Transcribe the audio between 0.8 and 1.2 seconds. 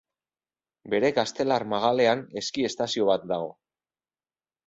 Bere